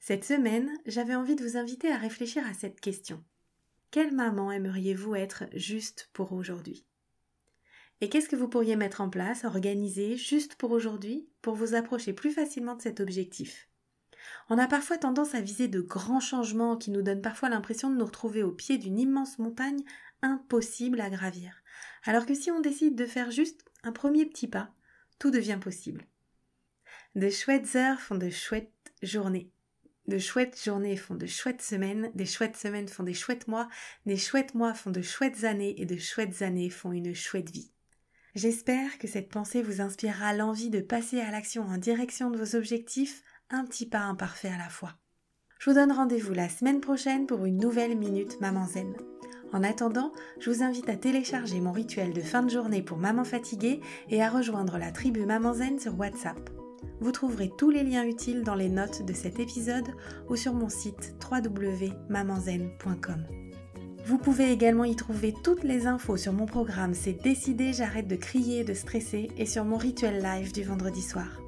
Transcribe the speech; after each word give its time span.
Cette 0.00 0.24
semaine, 0.24 0.70
j'avais 0.86 1.14
envie 1.14 1.36
de 1.36 1.44
vous 1.44 1.56
inviter 1.56 1.90
à 1.90 1.96
réfléchir 1.96 2.46
à 2.46 2.54
cette 2.54 2.80
question. 2.80 3.22
Quelle 3.90 4.14
maman 4.14 4.52
aimeriez-vous 4.52 5.14
être 5.14 5.44
juste 5.54 6.10
pour 6.12 6.32
aujourd'hui? 6.32 6.84
Et 8.00 8.08
qu'est-ce 8.08 8.28
que 8.28 8.36
vous 8.36 8.48
pourriez 8.48 8.76
mettre 8.76 9.00
en 9.00 9.10
place, 9.10 9.44
organiser 9.44 10.16
juste 10.16 10.54
pour 10.54 10.70
aujourd'hui, 10.70 11.28
pour 11.42 11.54
vous 11.54 11.74
approcher 11.74 12.12
plus 12.12 12.30
facilement 12.30 12.76
de 12.76 12.82
cet 12.82 13.00
objectif? 13.00 13.68
On 14.50 14.58
a 14.58 14.68
parfois 14.68 14.98
tendance 14.98 15.34
à 15.34 15.40
viser 15.40 15.68
de 15.68 15.80
grands 15.80 16.20
changements 16.20 16.76
qui 16.76 16.90
nous 16.90 17.02
donnent 17.02 17.22
parfois 17.22 17.48
l'impression 17.48 17.90
de 17.90 17.96
nous 17.96 18.04
retrouver 18.04 18.42
au 18.42 18.52
pied 18.52 18.78
d'une 18.78 18.98
immense 18.98 19.38
montagne 19.38 19.82
impossible 20.22 21.00
à 21.00 21.10
gravir. 21.10 21.62
Alors 22.04 22.26
que 22.26 22.34
si 22.34 22.50
on 22.50 22.60
décide 22.60 22.94
de 22.94 23.06
faire 23.06 23.30
juste 23.30 23.64
un 23.82 23.92
premier 23.92 24.26
petit 24.26 24.48
pas, 24.48 24.72
tout 25.18 25.30
devient 25.30 25.58
possible. 25.60 26.06
De 27.14 27.30
chouettes 27.30 27.74
heures 27.74 28.00
font 28.00 28.16
de 28.16 28.30
chouettes 28.30 28.92
journées. 29.02 29.50
De 30.08 30.16
chouettes 30.16 30.58
journées 30.64 30.96
font 30.96 31.14
de 31.14 31.26
chouettes 31.26 31.60
semaines, 31.60 32.10
des 32.14 32.24
chouettes 32.24 32.56
semaines 32.56 32.88
font 32.88 33.02
des 33.02 33.12
chouettes 33.12 33.46
mois, 33.46 33.68
des 34.06 34.16
chouettes 34.16 34.54
mois 34.54 34.72
font 34.72 34.90
de 34.90 35.02
chouettes 35.02 35.44
années 35.44 35.78
et 35.78 35.84
de 35.84 35.98
chouettes 35.98 36.40
années 36.40 36.70
font 36.70 36.92
une 36.92 37.14
chouette 37.14 37.50
vie. 37.50 37.70
J'espère 38.34 38.96
que 38.96 39.06
cette 39.06 39.28
pensée 39.28 39.60
vous 39.60 39.82
inspirera 39.82 40.32
l'envie 40.32 40.70
de 40.70 40.80
passer 40.80 41.20
à 41.20 41.30
l'action 41.30 41.64
en 41.64 41.76
direction 41.76 42.30
de 42.30 42.38
vos 42.38 42.56
objectifs, 42.56 43.22
un 43.50 43.66
petit 43.66 43.84
pas 43.84 44.00
imparfait 44.00 44.48
à 44.48 44.56
la 44.56 44.70
fois. 44.70 44.94
Je 45.58 45.68
vous 45.68 45.76
donne 45.76 45.92
rendez-vous 45.92 46.32
la 46.32 46.48
semaine 46.48 46.80
prochaine 46.80 47.26
pour 47.26 47.44
une 47.44 47.58
nouvelle 47.58 47.98
Minute 47.98 48.40
Maman 48.40 48.66
Zen. 48.66 48.94
En 49.52 49.62
attendant, 49.62 50.12
je 50.40 50.48
vous 50.50 50.62
invite 50.62 50.88
à 50.88 50.96
télécharger 50.96 51.60
mon 51.60 51.72
rituel 51.72 52.14
de 52.14 52.22
fin 52.22 52.42
de 52.42 52.50
journée 52.50 52.82
pour 52.82 52.96
maman 52.96 53.24
fatiguée 53.24 53.80
et 54.08 54.22
à 54.22 54.30
rejoindre 54.30 54.78
la 54.78 54.90
tribu 54.90 55.26
Maman 55.26 55.52
Zen 55.52 55.78
sur 55.78 55.98
WhatsApp. 55.98 56.48
Vous 57.00 57.12
trouverez 57.12 57.50
tous 57.56 57.70
les 57.70 57.84
liens 57.84 58.04
utiles 58.04 58.42
dans 58.42 58.54
les 58.54 58.68
notes 58.68 59.04
de 59.04 59.12
cet 59.12 59.38
épisode 59.40 59.88
ou 60.28 60.36
sur 60.36 60.52
mon 60.52 60.68
site 60.68 61.14
www.mamanzen.com. 61.30 63.26
Vous 64.04 64.18
pouvez 64.18 64.50
également 64.50 64.84
y 64.84 64.96
trouver 64.96 65.34
toutes 65.44 65.64
les 65.64 65.86
infos 65.86 66.16
sur 66.16 66.32
mon 66.32 66.46
programme 66.46 66.94
C'est 66.94 67.22
décidé, 67.22 67.72
j'arrête 67.72 68.08
de 68.08 68.16
crier 68.16 68.64
de 68.64 68.72
stresser 68.72 69.30
et 69.36 69.44
sur 69.44 69.64
mon 69.64 69.76
rituel 69.76 70.22
live 70.22 70.52
du 70.52 70.62
vendredi 70.62 71.02
soir. 71.02 71.42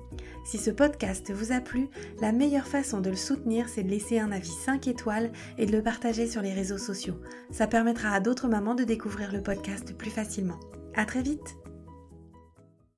Si 0.45 0.59
ce 0.59 0.71
podcast 0.71 1.33
vous 1.33 1.53
a 1.53 1.61
plu, 1.61 1.89
la 2.21 2.33
meilleure 2.33 2.67
façon 2.67 3.01
de 3.01 3.11
le 3.11 3.17
soutenir, 3.17 3.69
c'est 3.69 3.83
de 3.83 3.91
laisser 3.91 4.19
un 4.19 4.33
avis 4.33 4.51
5 4.51 4.89
étoiles 4.89 5.31
et 5.59 5.67
de 5.67 5.73
le 5.73 5.83
partager 5.83 6.27
sur 6.27 6.43
les 6.43 6.53
réseaux 6.53 6.79
sociaux. 6.79 7.17
Ça 7.51 7.67
permettra 7.67 8.11
à 8.11 8.21
d'autres 8.21 8.49
mamans 8.49 8.75
de 8.75 8.85
découvrir 8.85 9.33
le 9.33 9.43
podcast 9.43 9.97
plus 9.97 10.11
facilement. 10.11 10.59
À 10.95 11.05
très 11.05 11.23
vite! 11.23 11.60